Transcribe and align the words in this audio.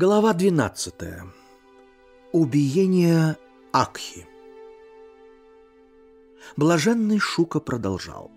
Глава 0.00 0.32
12. 0.32 0.94
Убиение 2.30 3.36
Акхи. 3.72 4.28
Блаженный 6.56 7.18
Шука 7.18 7.58
продолжал. 7.58 8.30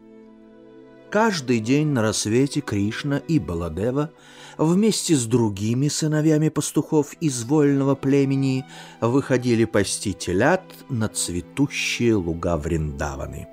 Каждый 1.11 1.59
день 1.59 1.89
на 1.89 2.01
рассвете 2.01 2.61
Кришна 2.61 3.19
и 3.19 3.37
Баладева 3.37 4.09
вместе 4.57 5.15
с 5.15 5.27
другими 5.27 5.87
сыновьями 5.87 6.49
пастухов 6.49 7.13
из 7.21 7.43
вольного 7.43 7.93
племени 7.93 8.65
выходили 8.99 9.65
пасти 9.65 10.13
телят 10.13 10.63
на 10.89 11.09
цветущие 11.09 12.15
луга 12.15 12.57
Вриндаваны. 12.57 13.47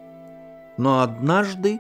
Но 0.79 1.03
однажды 1.03 1.79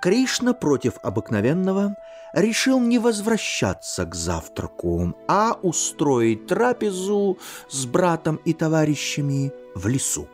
Кришна 0.00 0.54
против 0.54 0.94
обыкновенного 1.02 1.94
решил 2.36 2.78
не 2.78 2.98
возвращаться 2.98 4.04
к 4.04 4.14
завтраку, 4.14 5.16
а 5.26 5.58
устроить 5.62 6.46
трапезу 6.46 7.38
с 7.68 7.86
братом 7.86 8.36
и 8.44 8.52
товарищами 8.52 9.52
в 9.74 9.88
лесу. 9.88 10.28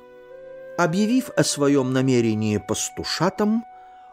Объявив 0.76 1.30
о 1.36 1.44
своем 1.44 1.92
намерении 1.92 2.58
пастушатам, 2.58 3.64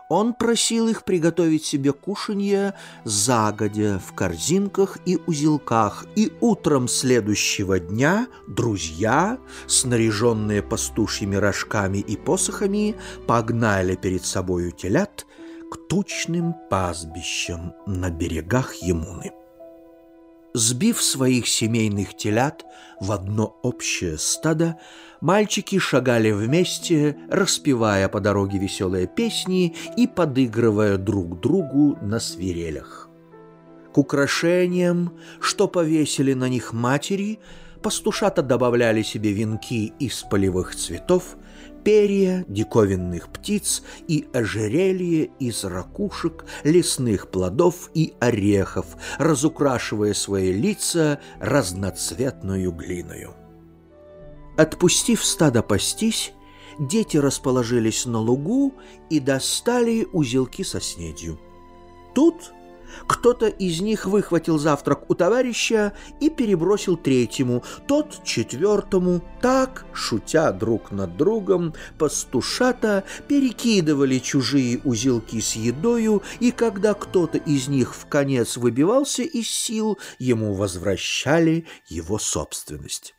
он 0.07 0.33
просил 0.33 0.87
их 0.87 1.03
приготовить 1.03 1.65
себе 1.65 1.93
кушанье 1.93 2.73
загодя 3.03 3.99
в 3.99 4.13
корзинках 4.13 4.97
и 5.05 5.19
узелках, 5.27 6.05
и 6.15 6.31
утром 6.41 6.87
следующего 6.87 7.79
дня 7.79 8.27
друзья, 8.47 9.37
снаряженные 9.67 10.61
пастушьими 10.63 11.35
рожками 11.35 11.99
и 11.99 12.17
посохами, 12.17 12.95
погнали 13.27 13.95
перед 13.95 14.25
собою 14.25 14.71
телят 14.71 15.25
к 15.69 15.87
тучным 15.87 16.55
пастбищам 16.69 17.73
на 17.85 18.09
берегах 18.09 18.73
Емуны. 18.75 19.31
Сбив 20.53 21.01
своих 21.01 21.47
семейных 21.47 22.17
телят 22.17 22.65
в 22.99 23.11
одно 23.11 23.59
общее 23.61 24.17
стадо, 24.17 24.79
мальчики 25.21 25.77
шагали 25.77 26.31
вместе, 26.31 27.17
распевая 27.29 28.09
по 28.09 28.19
дороге 28.19 28.57
веселые 28.57 29.05
песни 29.05 29.75
и 29.95 30.07
подыгрывая 30.07 30.97
друг 30.97 31.39
другу 31.39 31.99
на 32.01 32.19
свирелях. 32.19 33.09
К 33.93 33.97
украшениям, 33.99 35.13
что 35.39 35.67
повесили 35.67 36.33
на 36.33 36.49
них 36.49 36.73
матери, 36.73 37.39
пастушата 37.83 38.41
добавляли 38.41 39.03
себе 39.03 39.31
венки 39.33 39.93
из 39.99 40.23
полевых 40.23 40.75
цветов, 40.75 41.37
перья 41.83 42.45
диковинных 42.47 43.29
птиц 43.29 43.83
и 44.07 44.27
ожерелье 44.33 45.31
из 45.39 45.63
ракушек, 45.63 46.45
лесных 46.63 47.29
плодов 47.29 47.89
и 47.93 48.13
орехов, 48.19 48.85
разукрашивая 49.17 50.13
свои 50.13 50.51
лица 50.51 51.19
разноцветную 51.39 52.71
глиною. 52.71 53.33
Отпустив 54.57 55.23
стадо 55.23 55.63
пастись, 55.63 56.33
дети 56.79 57.17
расположились 57.17 58.05
на 58.05 58.19
лугу 58.19 58.73
и 59.09 59.19
достали 59.19 60.07
узелки 60.11 60.63
со 60.63 60.81
снедью. 60.81 61.39
Тут 62.13 62.51
кто-то 63.07 63.47
из 63.47 63.81
них 63.81 64.05
выхватил 64.05 64.57
завтрак 64.57 65.09
у 65.09 65.15
товарища 65.15 65.93
и 66.19 66.29
перебросил 66.29 66.97
третьему, 66.97 67.63
тот 67.87 68.23
четвертому. 68.23 69.21
Так, 69.41 69.85
шутя 69.93 70.51
друг 70.51 70.91
над 70.91 71.17
другом, 71.17 71.73
пастушата 71.97 73.03
перекидывали 73.27 74.19
чужие 74.19 74.79
узелки 74.83 75.39
с 75.39 75.55
едою, 75.55 76.21
и 76.39 76.51
когда 76.51 76.93
кто-то 76.93 77.37
из 77.37 77.67
них 77.67 77.95
в 77.95 78.07
конец 78.07 78.57
выбивался 78.57 79.23
из 79.23 79.49
сил, 79.49 79.97
ему 80.17 80.53
возвращали 80.53 81.65
его 81.87 82.19
собственность. 82.19 83.15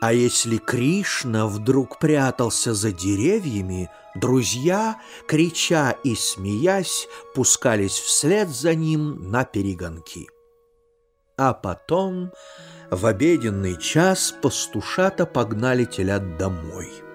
А 0.00 0.12
если 0.12 0.58
Кришна 0.58 1.46
вдруг 1.46 1.98
прятался 1.98 2.72
за 2.72 2.92
деревьями, 2.92 3.90
друзья, 4.14 5.00
крича 5.26 5.96
и 6.04 6.14
смеясь, 6.14 7.08
пускались 7.34 7.98
вслед 7.98 8.48
за 8.48 8.74
ним 8.74 9.30
на 9.30 9.44
перегонки. 9.44 10.28
А 11.36 11.52
потом 11.52 12.30
в 12.90 13.06
обеденный 13.06 13.76
час 13.76 14.34
пастушата 14.40 15.26
погнали 15.26 15.84
телят 15.84 16.36
домой— 16.38 16.88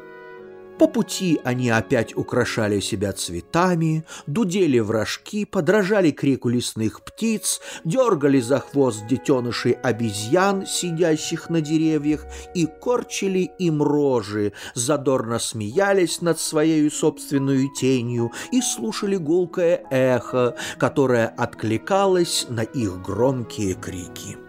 по 0.78 0.88
пути 0.88 1.40
они 1.44 1.70
опять 1.70 2.16
украшали 2.16 2.80
себя 2.80 3.14
цветами, 3.14 4.06
дудели 4.28 4.80
в 4.80 4.92
рожки, 4.92 5.46
подражали 5.46 6.12
крику 6.12 6.50
лесных 6.50 7.02
птиц, 7.04 7.62
дергали 7.84 8.40
за 8.40 8.60
хвост 8.60 9.06
детенышей 9.08 9.74
обезьян, 9.74 10.66
сидящих 10.66 11.50
на 11.50 11.62
деревьях, 11.62 12.26
и 12.56 12.66
корчили 12.66 13.52
им 13.60 13.82
рожи, 13.82 14.54
задорно 14.74 15.40
смеялись 15.40 16.22
над 16.22 16.40
своей 16.40 16.90
собственной 16.90 17.70
тенью 17.80 18.32
и 18.52 18.62
слушали 18.62 19.16
гулкое 19.16 19.84
эхо, 19.92 20.56
которое 20.78 21.28
откликалось 21.28 22.48
на 22.50 22.62
их 22.62 23.02
громкие 23.02 23.76
крики. 23.76 24.43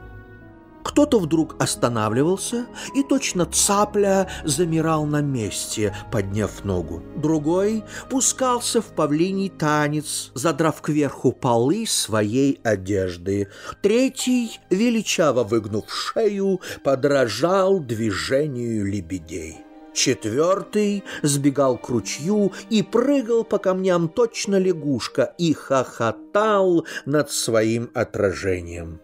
Кто-то 0.84 1.19
вдруг 1.19 1.56
останавливался 1.61 2.67
и 2.95 3.03
точно 3.03 3.47
цапля 3.47 4.28
замирал 4.45 5.06
на 5.06 5.22
месте, 5.22 5.97
подняв 6.12 6.65
ногу. 6.65 7.03
Другой 7.17 7.83
пускался 8.11 8.81
в 8.81 8.87
павлиний 8.95 9.49
танец, 9.49 10.31
задрав 10.34 10.81
кверху 10.83 11.33
полы 11.33 11.87
своей 11.87 12.61
одежды. 12.62 13.49
Третий, 13.83 14.61
величаво 14.71 15.43
выгнув 15.43 15.93
шею, 15.93 16.61
подражал 16.84 17.81
движению 17.81 18.84
лебедей. 18.87 19.65
Четвертый 19.95 21.05
сбегал 21.22 21.78
к 21.78 21.89
ручью 21.89 22.53
и 22.69 22.83
прыгал 22.83 23.45
по 23.45 23.59
камням 23.59 24.09
точно 24.09 24.59
лягушка 24.59 25.34
и 25.39 25.55
хохотал 25.55 26.84
над 27.06 27.31
своим 27.31 27.91
отражением. 27.95 29.01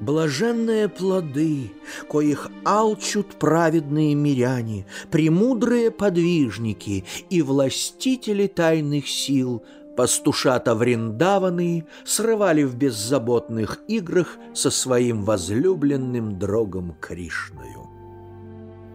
Блаженные 0.00 0.88
плоды, 0.88 1.72
коих 2.08 2.48
алчут 2.64 3.34
праведные 3.34 4.14
миряне, 4.14 4.86
премудрые 5.10 5.90
подвижники 5.90 7.04
и 7.28 7.42
властители 7.42 8.46
тайных 8.46 9.06
сил, 9.06 9.62
пастушата 9.98 10.74
Вриндаваны 10.74 11.84
срывали 12.06 12.62
в 12.62 12.76
беззаботных 12.76 13.80
играх 13.88 14.38
со 14.54 14.70
своим 14.70 15.22
возлюбленным 15.22 16.38
другом 16.38 16.96
Кришною 16.98 17.69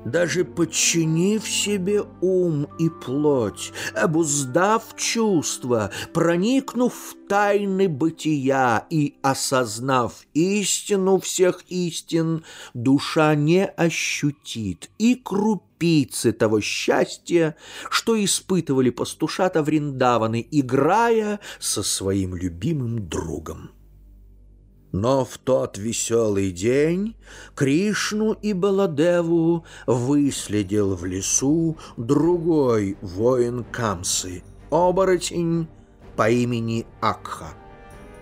даже 0.05 0.45
подчинив 0.45 1.47
себе 1.47 2.03
ум 2.21 2.67
и 2.79 2.89
плоть, 2.89 3.73
обуздав 3.93 4.95
чувства, 4.95 5.91
проникнув 6.13 6.93
в 6.93 7.27
тайны 7.27 7.89
бытия 7.89 8.85
и 8.89 9.15
осознав 9.21 10.25
истину 10.33 11.19
всех 11.19 11.63
истин, 11.69 12.43
душа 12.73 13.35
не 13.35 13.65
ощутит 13.65 14.91
и 14.99 15.15
крупицы 15.15 16.31
того 16.31 16.61
счастья, 16.61 17.55
что 17.89 18.23
испытывали 18.23 18.91
пастушата 18.91 19.63
Вриндаваны, 19.63 20.47
играя 20.51 21.39
со 21.59 21.81
своим 21.81 22.35
любимым 22.35 23.09
другом. 23.09 23.71
Но 24.95 25.25
в 25.25 25.37
тот 25.39 25.77
веселый 25.77 26.53
день 26.53 27.17
Кришну 27.53 28.31
и 28.31 28.53
Баладеву 28.53 29.65
выследил 29.85 30.95
в 30.95 31.03
лесу 31.03 31.77
другой 31.97 32.97
воин 33.01 33.65
Камсы, 33.65 34.41
оборотень 34.69 35.67
по 36.15 36.29
имени 36.29 36.85
Акха. 37.01 37.49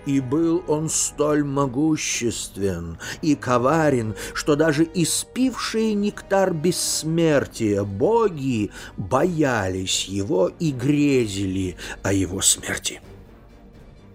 И 0.07 0.19
был 0.19 0.63
он 0.67 0.89
столь 0.89 1.43
могуществен 1.43 2.97
и 3.21 3.35
коварен, 3.35 4.15
что 4.33 4.55
даже 4.55 4.89
испившие 4.95 5.93
нектар 5.93 6.55
бессмертия 6.55 7.83
боги 7.83 8.71
боялись 8.97 10.05
его 10.05 10.49
и 10.59 10.71
грезили 10.71 11.77
о 12.01 12.11
его 12.13 12.41
смерти. 12.41 12.99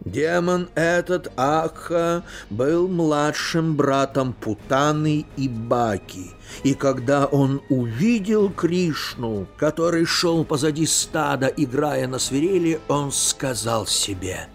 Демон 0.05 0.69
этот 0.75 1.33
Аха 1.37 2.23
был 2.50 2.89
младшим 2.89 3.77
братом 3.77 4.33
Путаны 4.33 5.27
и 5.37 5.49
Баки, 5.49 6.31
и 6.62 6.75
когда 6.75 7.27
он 7.27 7.61
увидел 7.69 8.50
Кришну, 8.50 9.47
который 9.56 10.05
шел 10.05 10.45
позади 10.45 10.87
стада, 10.87 11.47
играя 11.49 12.06
на 12.06 12.19
свирели, 12.19 12.81
он 12.89 13.11
сказал 13.12 13.87
себе, 13.87 14.49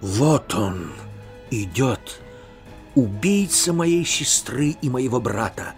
«Вот 0.00 0.54
он 0.54 0.92
идет, 1.50 2.20
убийца 2.94 3.72
моей 3.72 4.04
сестры 4.04 4.76
и 4.80 4.88
моего 4.88 5.20
брата. 5.20 5.74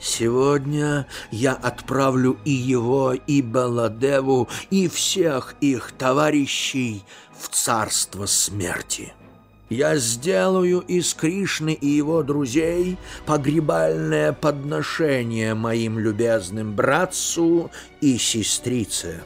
Сегодня 0.00 1.06
я 1.30 1.52
отправлю 1.52 2.38
и 2.46 2.50
его, 2.50 3.12
и 3.12 3.42
Баладеву, 3.42 4.48
и 4.70 4.88
всех 4.88 5.54
их 5.60 5.92
товарищей 5.92 7.04
в 7.38 7.48
царство 7.48 8.24
смерти. 8.24 9.12
Я 9.68 9.96
сделаю 9.98 10.80
из 10.80 11.14
Кришны 11.14 11.74
и 11.74 11.86
его 11.86 12.22
друзей 12.22 12.96
погребальное 13.26 14.32
подношение 14.32 15.54
моим 15.54 15.98
любезным 15.98 16.74
братцу 16.74 17.70
и 18.00 18.18
сестрице. 18.18 19.22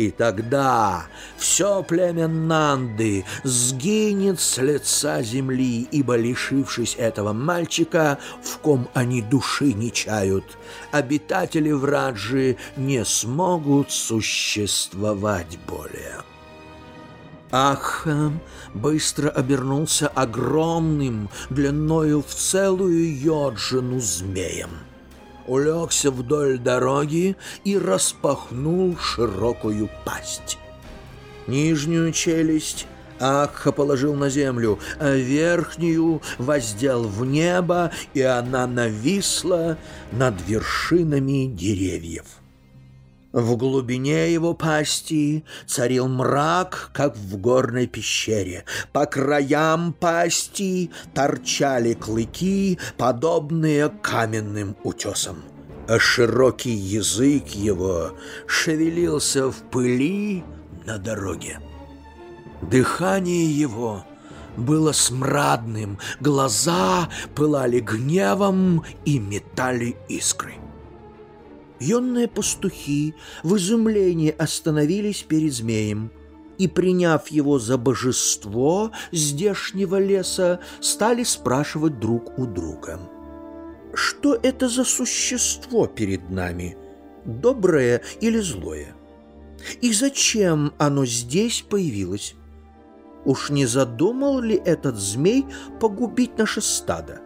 И 0.00 0.10
тогда 0.10 1.08
все 1.36 1.82
племя 1.82 2.26
Нанды 2.26 3.26
сгинет 3.44 4.40
с 4.40 4.56
лица 4.56 5.20
земли, 5.20 5.86
ибо, 5.92 6.16
лишившись 6.16 6.96
этого 6.96 7.34
мальчика, 7.34 8.18
в 8.42 8.56
ком 8.60 8.88
они 8.94 9.20
души 9.20 9.74
не 9.74 9.92
чают, 9.92 10.56
обитатели 10.90 11.70
Враджи 11.70 12.56
не 12.78 13.04
смогут 13.04 13.92
существовать 13.92 15.58
более. 15.68 16.22
Ахам 17.50 18.40
быстро 18.72 19.28
обернулся 19.28 20.08
огромным, 20.08 21.28
длиною 21.50 22.22
в 22.22 22.34
целую 22.34 23.20
йоджину 23.20 24.00
змеем. 24.00 24.70
Улегся 25.50 26.12
вдоль 26.12 26.58
дороги 26.58 27.36
и 27.64 27.76
распахнул 27.76 28.96
широкую 28.96 29.90
пасть. 30.04 30.58
Нижнюю 31.48 32.12
челюсть 32.12 32.86
Акха 33.18 33.72
положил 33.72 34.14
на 34.14 34.28
землю, 34.28 34.78
а 35.00 35.12
верхнюю 35.12 36.22
воздел 36.38 37.02
в 37.02 37.24
небо, 37.24 37.90
и 38.14 38.22
она 38.22 38.68
нависла 38.68 39.76
над 40.12 40.34
вершинами 40.46 41.46
деревьев. 41.46 42.26
В 43.32 43.56
глубине 43.56 44.32
его 44.32 44.54
пасти 44.54 45.44
царил 45.66 46.08
мрак, 46.08 46.90
как 46.92 47.16
в 47.16 47.36
горной 47.36 47.86
пещере. 47.86 48.64
По 48.92 49.06
краям 49.06 49.92
пасти 49.92 50.90
торчали 51.14 51.94
клыки, 51.94 52.78
подобные 52.96 53.88
каменным 53.88 54.76
утесам. 54.82 55.44
А 55.86 55.98
широкий 56.00 56.74
язык 56.74 57.48
его 57.50 58.12
шевелился 58.46 59.50
в 59.50 59.56
пыли 59.70 60.42
на 60.84 60.98
дороге. 60.98 61.60
Дыхание 62.62 63.46
его 63.46 64.04
было 64.56 64.90
смрадным, 64.90 65.98
глаза 66.18 67.08
пылали 67.36 67.78
гневом 67.78 68.84
и 69.04 69.20
метали 69.20 69.96
искры. 70.08 70.54
Юные 71.80 72.28
пастухи 72.28 73.14
в 73.42 73.56
изумлении 73.56 74.34
остановились 74.36 75.22
перед 75.22 75.54
змеем 75.54 76.12
и, 76.58 76.68
приняв 76.68 77.28
его 77.28 77.58
за 77.58 77.78
божество 77.78 78.92
здешнего 79.12 79.98
леса, 79.98 80.60
стали 80.80 81.24
спрашивать 81.24 81.98
друг 81.98 82.38
у 82.38 82.44
друга. 82.44 83.00
«Что 83.94 84.34
это 84.34 84.68
за 84.68 84.84
существо 84.84 85.86
перед 85.86 86.28
нами? 86.28 86.76
Доброе 87.24 88.02
или 88.20 88.38
злое? 88.40 88.94
И 89.80 89.92
зачем 89.94 90.74
оно 90.76 91.06
здесь 91.06 91.64
появилось? 91.68 92.34
Уж 93.24 93.50
не 93.50 93.64
задумал 93.64 94.40
ли 94.40 94.60
этот 94.64 94.96
змей 94.96 95.46
погубить 95.80 96.36
наше 96.36 96.60
стадо?» 96.60 97.22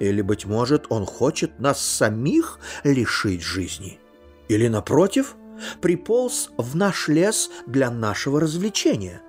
Или, 0.00 0.22
быть 0.22 0.46
может, 0.46 0.86
он 0.88 1.06
хочет 1.06 1.60
нас 1.60 1.80
самих 1.80 2.58
лишить 2.82 3.42
жизни? 3.42 4.00
Или, 4.48 4.66
напротив, 4.66 5.36
приполз 5.80 6.50
в 6.56 6.74
наш 6.74 7.06
лес 7.08 7.50
для 7.66 7.90
нашего 7.90 8.40
развлечения? 8.40 9.22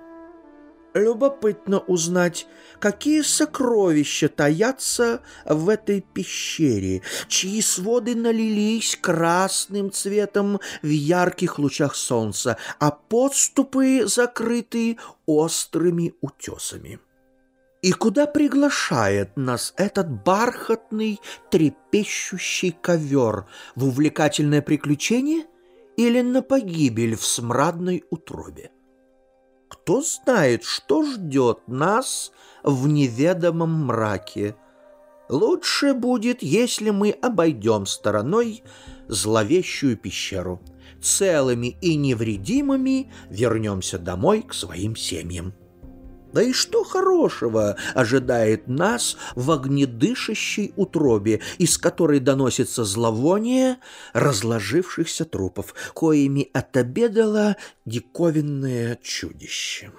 Любопытно 0.94 1.78
узнать, 1.78 2.46
какие 2.78 3.22
сокровища 3.22 4.28
таятся 4.28 5.22
в 5.46 5.68
этой 5.68 6.00
пещере, 6.00 7.02
чьи 7.28 7.62
своды 7.62 8.14
налились 8.14 8.98
красным 9.00 9.90
цветом 9.90 10.60
в 10.82 10.88
ярких 10.88 11.58
лучах 11.58 11.94
солнца, 11.94 12.58
а 12.78 12.90
подступы 12.90 14.06
закрыты 14.06 14.98
острыми 15.24 16.14
утесами. 16.20 16.98
И 17.82 17.90
куда 17.90 18.26
приглашает 18.26 19.36
нас 19.36 19.74
этот 19.76 20.08
бархатный 20.08 21.20
трепещущий 21.50 22.70
ковер? 22.70 23.46
В 23.74 23.88
увлекательное 23.88 24.62
приключение 24.62 25.46
или 25.96 26.20
на 26.20 26.42
погибель 26.42 27.16
в 27.16 27.26
смрадной 27.26 28.04
утробе? 28.08 28.70
Кто 29.68 30.00
знает, 30.00 30.62
что 30.62 31.02
ждет 31.02 31.66
нас 31.66 32.30
в 32.62 32.86
неведомом 32.86 33.86
мраке? 33.86 34.54
Лучше 35.28 35.92
будет, 35.92 36.40
если 36.42 36.90
мы 36.90 37.10
обойдем 37.10 37.86
стороной 37.86 38.62
зловещую 39.08 39.96
пещеру. 39.96 40.62
Целыми 41.02 41.76
и 41.80 41.96
невредимыми 41.96 43.12
вернемся 43.28 43.98
домой 43.98 44.42
к 44.42 44.54
своим 44.54 44.94
семьям. 44.94 45.52
Да 46.32 46.42
и 46.42 46.52
что 46.52 46.82
хорошего 46.82 47.76
ожидает 47.94 48.66
нас 48.66 49.16
в 49.34 49.50
огнедышащей 49.50 50.72
утробе, 50.76 51.40
из 51.58 51.76
которой 51.76 52.20
доносится 52.20 52.84
зловоние 52.84 53.78
разложившихся 54.14 55.24
трупов, 55.24 55.74
коими 55.92 56.48
отобедало 56.52 57.56
диковинное 57.84 58.98
чудище? 59.02 59.92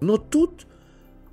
Но 0.00 0.16
тут 0.16 0.66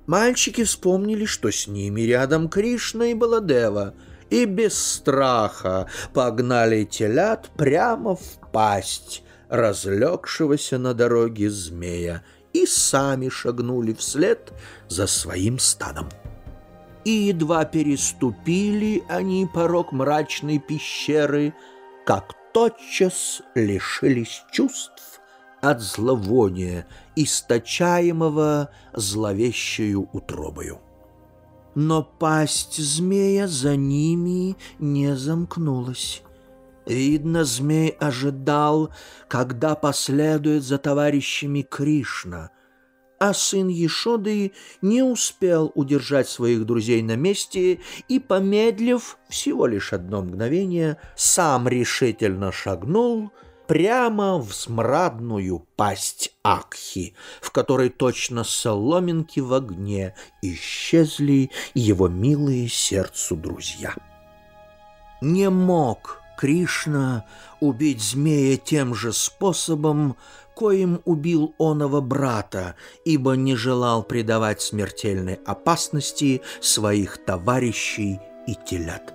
мальчики 0.06 0.64
вспомнили, 0.64 1.24
что 1.24 1.50
с 1.50 1.66
ними 1.66 2.02
рядом 2.02 2.48
Кришна 2.48 3.06
и 3.06 3.14
Баладева, 3.14 3.94
и 4.30 4.44
без 4.44 4.74
страха 4.74 5.88
погнали 6.12 6.84
телят 6.84 7.50
прямо 7.56 8.16
в 8.16 8.50
пасть 8.52 9.22
разлегшегося 9.48 10.78
на 10.78 10.94
дороге 10.94 11.50
змея 11.50 12.22
и 12.52 12.66
сами 12.66 13.28
шагнули 13.28 13.92
вслед 13.92 14.52
за 14.88 15.06
своим 15.06 15.58
стадом. 15.58 16.08
И 17.04 17.10
едва 17.10 17.64
переступили 17.64 19.02
они 19.08 19.48
порог 19.52 19.92
мрачной 19.92 20.58
пещеры, 20.58 21.54
как 22.04 22.34
тотчас 22.52 23.42
лишились 23.54 24.42
чувств 24.52 25.20
от 25.62 25.80
зловония, 25.80 26.86
источаемого 27.16 28.70
зловещую 28.94 30.08
утробою. 30.12 30.80
Но 31.74 32.02
пасть 32.02 32.76
змея 32.78 33.46
за 33.46 33.76
ними 33.76 34.56
не 34.78 35.16
замкнулась. 35.16 36.22
Видно, 36.86 37.44
змей 37.44 37.90
ожидал, 37.90 38.92
когда 39.28 39.74
последует 39.74 40.62
за 40.62 40.78
товарищами 40.78 41.62
Кришна, 41.62 42.50
а 43.18 43.34
сын 43.34 43.68
Ешоды 43.68 44.52
не 44.80 45.02
успел 45.02 45.70
удержать 45.74 46.28
своих 46.28 46.64
друзей 46.64 47.02
на 47.02 47.16
месте 47.16 47.80
и, 48.08 48.18
помедлив 48.18 49.18
всего 49.28 49.66
лишь 49.66 49.92
одно 49.92 50.22
мгновение, 50.22 50.96
сам 51.16 51.68
решительно 51.68 52.50
шагнул 52.50 53.30
прямо 53.68 54.38
в 54.38 54.52
смрадную 54.54 55.64
пасть 55.76 56.34
Акхи, 56.42 57.14
в 57.42 57.52
которой 57.52 57.90
точно 57.90 58.42
соломинки 58.42 59.38
в 59.38 59.52
огне 59.52 60.14
исчезли 60.40 61.50
его 61.74 62.08
милые 62.08 62.68
сердцу 62.68 63.36
друзья. 63.36 63.94
Не 65.20 65.50
мог 65.50 66.19
Кришна 66.40 67.26
убить 67.60 68.00
змея 68.00 68.56
тем 68.56 68.94
же 68.94 69.12
способом, 69.12 70.16
коим 70.54 71.02
убил 71.04 71.54
оного 71.58 72.00
брата, 72.00 72.76
ибо 73.04 73.32
не 73.32 73.56
желал 73.56 74.02
предавать 74.02 74.62
смертельной 74.62 75.34
опасности 75.44 76.40
своих 76.62 77.22
товарищей 77.26 78.20
и 78.46 78.54
телят. 78.54 79.12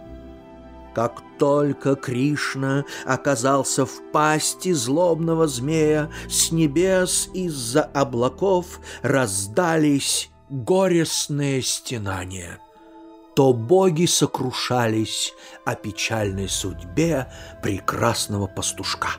Как 0.94 1.24
только 1.40 1.96
Кришна 1.96 2.86
оказался 3.08 3.88
в 3.88 4.12
пасти 4.12 4.72
злобного 4.72 5.48
змея, 5.48 6.12
с 6.30 6.52
небес 6.52 7.28
из-за 7.34 7.82
облаков 7.82 8.80
раздались 9.02 10.30
горестные 10.52 11.64
стенания— 11.64 12.60
то 13.36 13.52
боги 13.54 14.06
сокрушались 14.06 15.34
о 15.66 15.76
печальной 15.76 16.48
судьбе 16.48 17.32
прекрасного 17.62 18.48
пастушка. 18.48 19.10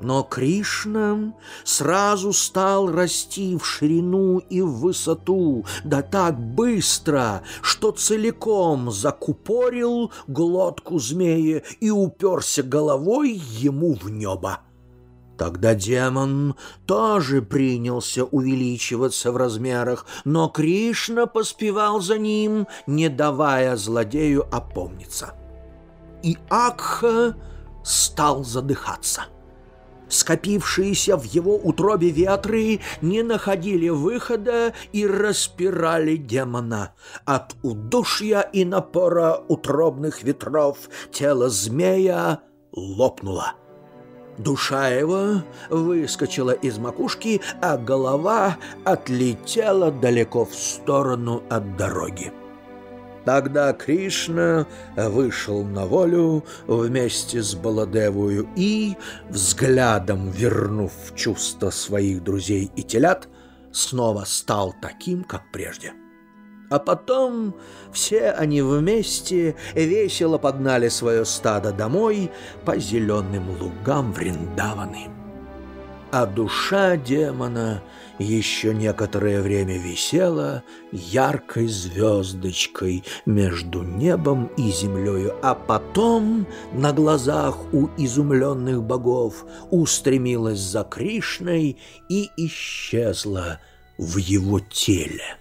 Но 0.00 0.22
Кришна 0.22 1.32
сразу 1.64 2.32
стал 2.32 2.90
расти 2.90 3.56
в 3.56 3.64
ширину 3.64 4.38
и 4.38 4.60
в 4.60 4.70
высоту, 4.78 5.64
да 5.84 6.02
так 6.02 6.38
быстро, 6.38 7.42
что 7.62 7.90
целиком 7.90 8.92
закупорил 8.92 10.12
глотку 10.26 10.98
змея 10.98 11.62
и 11.80 11.90
уперся 11.90 12.62
головой 12.62 13.32
ему 13.32 13.94
в 13.94 14.08
небо. 14.08 14.60
Тогда 15.38 15.76
демон 15.76 16.56
тоже 16.84 17.42
принялся 17.42 18.24
увеличиваться 18.24 19.30
в 19.30 19.36
размерах, 19.36 20.04
но 20.24 20.48
Кришна 20.48 21.26
поспевал 21.26 22.00
за 22.00 22.18
ним, 22.18 22.66
не 22.88 23.08
давая 23.08 23.76
злодею 23.76 24.44
опомниться. 24.50 25.34
И 26.24 26.36
Акха 26.50 27.36
стал 27.84 28.42
задыхаться. 28.42 29.26
Скопившиеся 30.08 31.16
в 31.16 31.22
его 31.22 31.54
утробе 31.54 32.10
ветры 32.10 32.80
не 33.00 33.22
находили 33.22 33.90
выхода 33.90 34.72
и 34.92 35.06
распирали 35.06 36.16
демона. 36.16 36.94
От 37.24 37.54
удушья 37.62 38.40
и 38.40 38.64
напора 38.64 39.40
утробных 39.46 40.24
ветров 40.24 40.78
тело 41.12 41.48
змея 41.48 42.40
лопнуло. 42.72 43.54
Душа 44.38 44.88
его 44.88 45.42
выскочила 45.68 46.52
из 46.52 46.78
макушки, 46.78 47.40
а 47.60 47.76
голова 47.76 48.56
отлетела 48.84 49.90
далеко 49.90 50.44
в 50.44 50.54
сторону 50.54 51.42
от 51.50 51.76
дороги. 51.76 52.32
Тогда 53.24 53.72
Кришна 53.72 54.66
вышел 54.96 55.64
на 55.64 55.84
волю 55.84 56.44
вместе 56.66 57.42
с 57.42 57.54
Баладевою 57.54 58.48
и, 58.56 58.96
взглядом 59.28 60.30
вернув 60.30 60.92
чувство 61.14 61.70
своих 61.70 62.22
друзей 62.22 62.70
и 62.74 62.82
телят, 62.82 63.28
снова 63.72 64.24
стал 64.24 64.74
таким, 64.80 65.24
как 65.24 65.42
прежде. 65.52 65.92
А 66.70 66.78
потом 66.78 67.54
все 67.92 68.30
они 68.30 68.60
вместе 68.60 69.56
весело 69.74 70.38
погнали 70.38 70.88
свое 70.88 71.24
стадо 71.24 71.72
домой 71.72 72.30
по 72.64 72.78
зеленым 72.78 73.50
лугам 73.58 74.12
Вриндаваны. 74.12 75.08
А 76.10 76.24
душа 76.24 76.96
демона 76.96 77.82
еще 78.18 78.74
некоторое 78.74 79.42
время 79.42 79.78
висела 79.78 80.62
яркой 80.90 81.68
звездочкой 81.68 83.04
между 83.26 83.82
небом 83.82 84.50
и 84.56 84.70
землею, 84.70 85.36
а 85.42 85.54
потом 85.54 86.46
на 86.72 86.92
глазах 86.92 87.58
у 87.74 87.88
изумленных 87.98 88.82
богов 88.82 89.44
устремилась 89.70 90.60
за 90.60 90.82
Кришной 90.84 91.78
и 92.08 92.30
исчезла 92.36 93.60
в 93.98 94.16
его 94.16 94.60
теле 94.60 95.37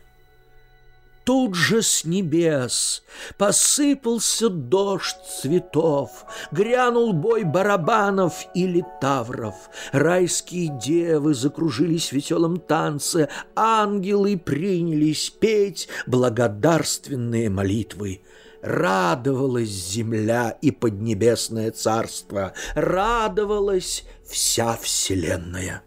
тут 1.27 1.55
же 1.55 1.81
с 1.83 2.05
небес 2.05 3.03
посыпался 3.37 4.47
дождь 4.47 5.17
цветов, 5.41 6.23
грянул 6.53 7.11
бой 7.11 7.43
барабанов 7.43 8.45
и 8.55 8.65
литавров, 8.65 9.55
райские 9.91 10.69
девы 10.81 11.33
закружились 11.33 12.09
в 12.09 12.13
веселом 12.13 12.61
танце, 12.61 13.27
ангелы 13.57 14.37
принялись 14.37 15.29
петь 15.29 15.89
благодарственные 16.05 17.49
молитвы. 17.49 18.21
Радовалась 18.61 19.67
земля 19.67 20.57
и 20.61 20.71
поднебесное 20.71 21.71
царство, 21.71 22.53
радовалась 22.73 24.05
вся 24.25 24.77
вселенная. 24.77 25.83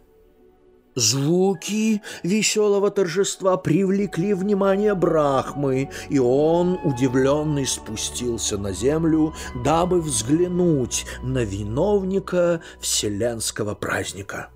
Звуки 0.95 2.01
веселого 2.21 2.91
торжества 2.91 3.55
привлекли 3.55 4.33
внимание 4.33 4.93
Брахмы, 4.93 5.89
и 6.09 6.19
он, 6.19 6.79
удивленный, 6.83 7.65
спустился 7.65 8.57
на 8.57 8.73
землю, 8.73 9.33
дабы 9.63 10.01
взглянуть 10.01 11.05
на 11.23 11.45
виновника 11.45 12.61
вселенского 12.81 13.73
праздника. 13.73 14.49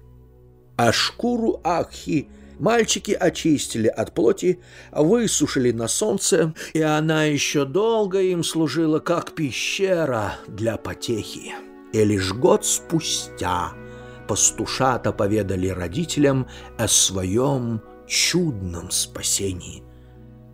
А 0.75 0.91
шкуру 0.91 1.61
Ахи 1.63 2.27
мальчики 2.59 3.11
очистили 3.11 3.87
от 3.87 4.13
плоти, 4.13 4.59
высушили 4.91 5.71
на 5.71 5.87
солнце, 5.87 6.53
и 6.73 6.81
она 6.81 7.23
еще 7.23 7.63
долго 7.63 8.19
им 8.19 8.43
служила 8.43 8.99
как 8.99 9.31
пещера 9.35 10.35
для 10.49 10.75
потехи. 10.75 11.53
И 11.93 12.03
лишь 12.03 12.33
год 12.33 12.65
спустя– 12.65 13.71
пастушата 14.27 15.12
поведали 15.12 15.67
родителям 15.67 16.48
о 16.77 16.88
своем 16.88 17.82
чудном 18.08 18.91
спасении. 18.91 19.84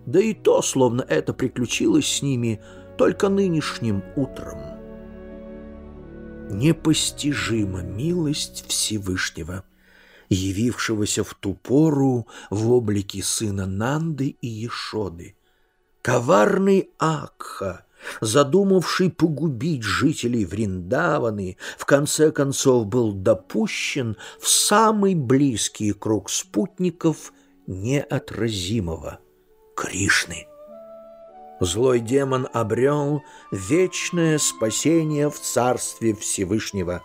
Да 0.05 0.19
и 0.19 0.33
то, 0.33 0.61
словно 0.61 1.01
это 1.01 1.33
приключилось 1.33 2.07
с 2.07 2.21
ними 2.21 2.61
только 2.97 3.29
нынешним 3.29 4.03
утром. 4.15 4.59
Непостижима 6.49 7.81
милость 7.81 8.65
Всевышнего, 8.67 9.63
явившегося 10.29 11.23
в 11.23 11.33
ту 11.33 11.53
пору 11.53 12.27
в 12.49 12.71
облике 12.71 13.23
сына 13.23 13.65
Нанды 13.65 14.35
и 14.41 14.47
Ешоды. 14.47 15.35
Коварный 16.01 16.89
Акха— 16.97 17.85
задумавший 18.19 19.09
погубить 19.09 19.83
жителей 19.83 20.45
Вриндаваны, 20.45 21.57
в 21.77 21.85
конце 21.85 22.31
концов 22.31 22.87
был 22.87 23.13
допущен 23.13 24.17
в 24.39 24.47
самый 24.47 25.15
близкий 25.15 25.93
круг 25.93 26.29
спутников 26.29 27.33
неотразимого 27.67 29.19
Кришны. 29.75 30.47
Злой 31.59 31.99
демон 31.99 32.47
обрел 32.53 33.23
вечное 33.51 34.39
спасение 34.39 35.29
в 35.29 35.39
царстве 35.39 36.15
Всевышнего, 36.15 37.03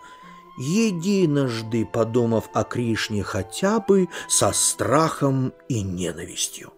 единожды 0.59 1.85
подумав 1.85 2.49
о 2.55 2.65
Кришне 2.65 3.23
хотя 3.23 3.81
бы 3.81 4.09
со 4.29 4.53
страхом 4.53 5.53
и 5.69 5.83
ненавистью. 5.83 6.73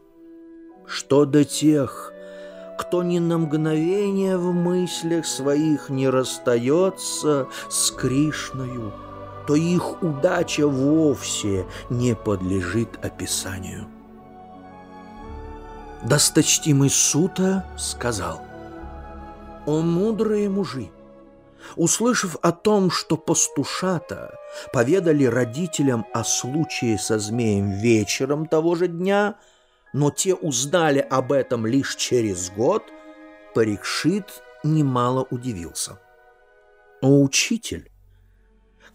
Что 0.86 1.24
до 1.24 1.44
тех, 1.44 2.12
кто 2.78 3.02
ни 3.02 3.18
на 3.18 3.38
мгновение 3.38 4.38
в 4.38 4.52
мыслях 4.52 5.26
своих 5.26 5.90
не 5.90 6.08
расстается 6.08 7.48
с 7.68 7.90
Кришною, 7.90 8.94
то 9.46 9.56
их 9.56 10.02
удача 10.02 10.66
вовсе 10.66 11.66
не 11.90 12.14
подлежит 12.14 13.04
описанию. 13.04 13.88
Досточтимый 16.04 16.88
Сута 16.88 17.66
сказал, 17.76 18.40
«О 19.66 19.80
мудрые 19.80 20.48
мужи! 20.48 20.90
Услышав 21.74 22.36
о 22.40 22.52
том, 22.52 22.90
что 22.90 23.16
пастушата 23.16 24.34
поведали 24.72 25.24
родителям 25.24 26.06
о 26.14 26.22
случае 26.22 26.98
со 26.98 27.18
змеем 27.18 27.72
вечером 27.72 28.46
того 28.46 28.76
же 28.76 28.86
дня– 28.86 29.34
но 29.92 30.10
те 30.10 30.34
узнали 30.34 30.98
об 30.98 31.32
этом 31.32 31.66
лишь 31.66 31.96
через 31.96 32.50
год, 32.50 32.84
Парикшит 33.54 34.42
немало 34.62 35.26
удивился. 35.30 35.98
«О, 37.00 37.22
учитель, 37.22 37.90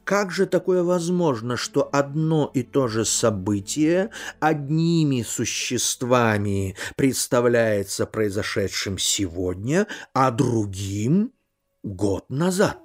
как 0.04 0.32
же 0.32 0.46
такое 0.46 0.84
возможно, 0.84 1.56
что 1.56 1.90
одно 1.92 2.52
и 2.54 2.64
то 2.64 2.88
же 2.88 3.06
событие 3.06 4.10
одними 4.40 5.22
существами 5.22 6.76
представляется 6.96 8.06
произошедшим 8.06 8.98
сегодня, 8.98 9.88
а 10.14 10.32
другим— 10.32 11.32
год 11.84 12.30
назад? 12.30 12.80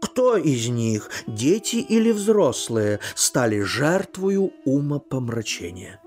Кто 0.00 0.36
из 0.36 0.68
них, 0.68 1.10
дети 1.26 1.76
или 1.76 2.10
взрослые, 2.10 2.98
стали 3.14 3.60
жертвою 3.60 4.52
умопомрачения?» 4.64 6.00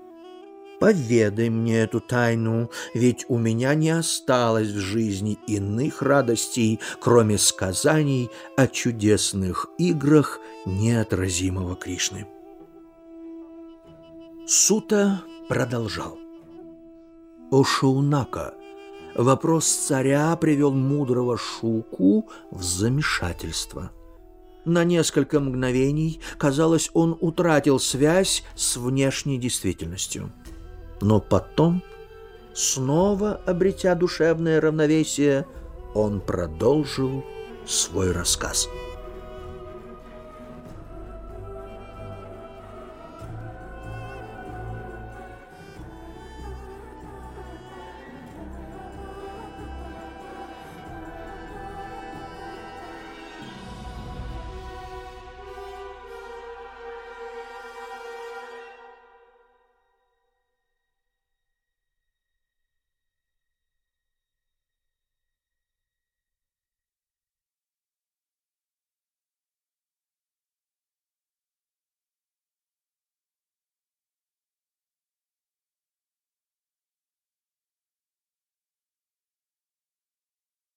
Поведай 0.82 1.48
мне 1.48 1.82
эту 1.82 2.00
тайну, 2.00 2.68
ведь 2.92 3.24
у 3.28 3.38
меня 3.38 3.76
не 3.76 3.90
осталось 3.90 4.66
в 4.66 4.80
жизни 4.80 5.38
иных 5.46 6.02
радостей, 6.02 6.80
кроме 6.98 7.38
сказаний 7.38 8.30
о 8.56 8.66
чудесных 8.66 9.68
играх 9.78 10.40
неотразимого 10.66 11.76
Кришны. 11.76 12.26
Сута 14.44 15.22
продолжал. 15.48 16.18
О 17.52 17.62
Шаунака, 17.62 18.54
вопрос 19.14 19.68
царя 19.68 20.34
привел 20.34 20.72
мудрого 20.72 21.38
Шуку 21.38 22.28
в 22.50 22.60
замешательство. 22.60 23.92
На 24.64 24.82
несколько 24.82 25.38
мгновений, 25.38 26.18
казалось, 26.38 26.90
он 26.92 27.16
утратил 27.20 27.78
связь 27.78 28.42
с 28.56 28.76
внешней 28.76 29.38
действительностью– 29.38 30.32
но 31.02 31.20
потом, 31.20 31.82
снова 32.54 33.40
обретя 33.44 33.94
душевное 33.94 34.60
равновесие, 34.60 35.46
он 35.94 36.20
продолжил 36.20 37.24
свой 37.66 38.12
рассказ– 38.12 38.68